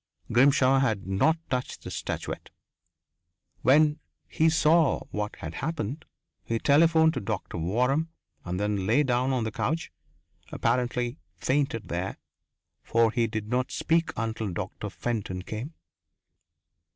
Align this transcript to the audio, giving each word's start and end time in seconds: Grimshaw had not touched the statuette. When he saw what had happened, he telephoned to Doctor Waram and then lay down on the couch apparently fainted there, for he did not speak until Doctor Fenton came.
Grimshaw 0.31 0.79
had 0.79 1.05
not 1.05 1.37
touched 1.51 1.83
the 1.83 1.91
statuette. 1.91 2.49
When 3.61 3.99
he 4.27 4.49
saw 4.49 5.01
what 5.11 5.35
had 5.35 5.53
happened, 5.53 6.05
he 6.43 6.57
telephoned 6.57 7.13
to 7.13 7.19
Doctor 7.19 7.59
Waram 7.59 8.07
and 8.43 8.59
then 8.59 8.87
lay 8.87 9.03
down 9.03 9.31
on 9.31 9.43
the 9.43 9.51
couch 9.51 9.91
apparently 10.51 11.19
fainted 11.35 11.89
there, 11.89 12.17
for 12.81 13.11
he 13.11 13.27
did 13.27 13.47
not 13.47 13.69
speak 13.71 14.09
until 14.17 14.51
Doctor 14.51 14.89
Fenton 14.89 15.43
came. 15.43 15.75